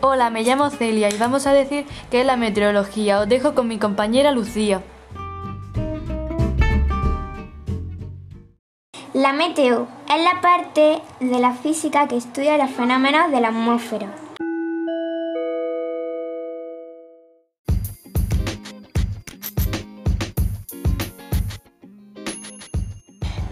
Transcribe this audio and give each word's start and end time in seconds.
Hola, 0.00 0.30
me 0.30 0.44
llamo 0.44 0.70
Celia 0.70 1.08
y 1.08 1.18
vamos 1.18 1.48
a 1.48 1.52
decir 1.52 1.84
qué 2.08 2.20
es 2.20 2.26
la 2.26 2.36
meteorología. 2.36 3.18
Os 3.18 3.28
dejo 3.28 3.56
con 3.56 3.66
mi 3.66 3.78
compañera 3.78 4.30
Lucía. 4.30 4.80
La 9.12 9.32
meteo 9.32 9.88
es 10.08 10.22
la 10.22 10.40
parte 10.40 11.02
de 11.18 11.38
la 11.40 11.52
física 11.52 12.06
que 12.06 12.16
estudia 12.16 12.56
los 12.56 12.70
fenómenos 12.70 13.32
de 13.32 13.40
la 13.40 13.48
atmósfera. 13.48 14.06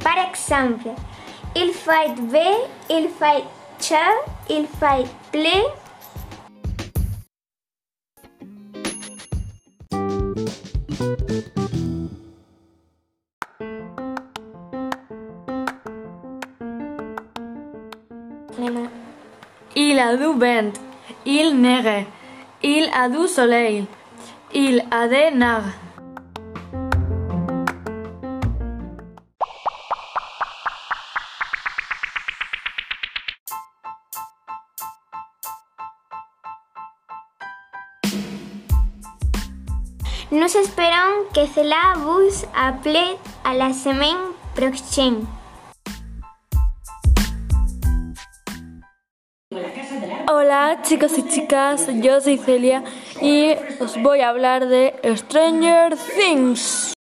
Par 0.05 0.19
exemple, 0.31 0.93
il 1.57 1.73
fait 1.73 2.15
beau, 2.21 2.69
il 2.89 3.09
fait 3.09 3.43
chaud, 3.81 3.97
il 4.49 4.69
fait 4.69 5.09
bleu. 5.33 5.86
Il 10.99 11.05
a 19.99 20.17
du 20.17 20.39
vent, 20.39 20.73
il 21.27 21.61
neige, 21.61 22.07
il 22.63 22.89
a 22.95 23.11
du 23.11 23.29
soleil, 23.29 23.87
il 24.55 24.83
a 24.91 25.07
de 25.07 25.37
nage. 25.37 25.65
Nous 40.33 40.57
espérons 40.57 41.25
que 41.33 41.47
cela 41.55 41.95
vous 41.99 42.45
a 42.53 42.73
plu 42.73 42.99
à 43.45 43.55
la 43.55 43.73
semaine 43.73 44.35
prochaine. 44.57 45.25
Hola 50.29 50.79
chicos 50.83 51.17
y 51.17 51.29
chicas, 51.29 51.87
yo 52.03 52.21
soy 52.21 52.39
Celia 52.39 52.83
y 53.23 53.55
os 53.79 53.97
voy 54.03 54.21
a 54.21 54.31
hablar 54.31 54.67
de 54.67 54.93
Stranger 55.15 55.97
Things. 55.97 56.96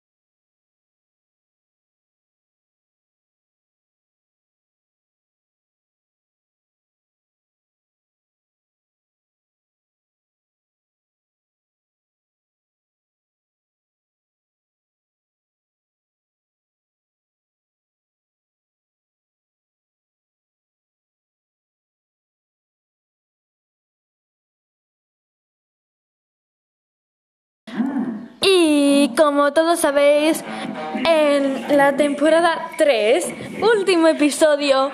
Y 29.02 29.08
como 29.16 29.52
todos 29.52 29.80
sabéis, 29.80 30.44
en 31.04 31.76
la 31.76 31.96
temporada 31.96 32.70
3, 32.78 33.26
último 33.76 34.06
episodio, 34.06 34.92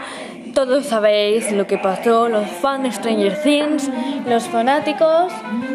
todos 0.54 0.86
sabéis 0.86 1.52
lo 1.52 1.66
que 1.66 1.76
pasó, 1.76 2.26
los 2.30 2.48
fans 2.48 2.84
de 2.84 2.92
Stranger 2.92 3.42
Things, 3.42 3.90
los 4.26 4.44
fanáticos, 4.44 5.30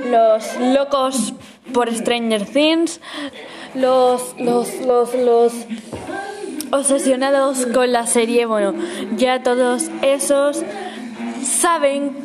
los 0.09 0.59
locos 0.59 1.35
por 1.75 1.93
Stranger 1.93 2.43
Things, 2.43 2.99
los, 3.75 4.35
los, 4.39 4.81
los, 4.81 5.13
los 5.13 5.53
obsesionados 6.71 7.67
con 7.67 7.91
la 7.91 8.07
serie, 8.07 8.47
bueno, 8.47 8.73
ya 9.15 9.43
todos 9.43 9.91
esos 10.01 10.63
saben 11.43 12.17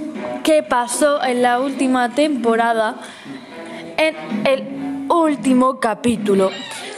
qué 0.42 0.62
pasó 0.62 1.22
en 1.22 1.42
la 1.42 1.60
última 1.60 2.08
temporada 2.14 2.96
último 5.08 5.80
capítulo, 5.80 6.50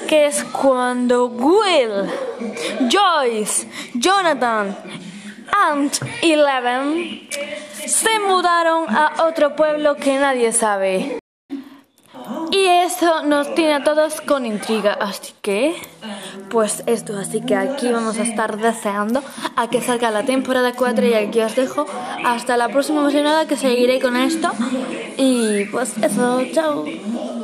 que 0.09 0.27
es 0.27 0.45
cuando 0.45 1.27
Will, 1.27 2.11
Joyce, 2.91 3.69
Jonathan, 3.95 4.77
Ant 5.69 5.97
y 6.23 6.35
se 7.87 8.21
mudaron 8.21 8.89
a 8.89 9.25
otro 9.27 9.57
pueblo 9.57 9.97
que 9.97 10.19
nadie 10.19 10.53
sabe. 10.53 11.19
Y 12.53 12.65
eso 12.65 13.23
nos 13.23 13.55
tiene 13.55 13.75
a 13.75 13.85
todos 13.85 14.21
con 14.21 14.45
intriga, 14.45 14.93
así 15.01 15.33
que, 15.41 15.77
pues 16.49 16.83
esto, 16.87 17.17
así 17.17 17.41
que 17.41 17.55
aquí 17.55 17.91
vamos 17.93 18.19
a 18.19 18.23
estar 18.23 18.57
deseando 18.57 19.23
a 19.57 19.71
que 19.71 19.81
salga 19.81 20.11
la 20.11 20.25
temporada 20.25 20.73
4 20.73 21.07
y 21.07 21.15
aquí 21.15 21.41
os 21.41 21.55
dejo 21.55 21.87
hasta 22.25 22.57
la 22.57 22.69
próxima 22.69 23.01
emocionada 23.01 23.47
que 23.47 23.57
seguiré 23.57 24.01
con 24.01 24.17
esto. 24.17 24.51
Y 25.17 25.67
pues 25.67 25.97
eso, 25.99 26.43
chao. 26.53 26.85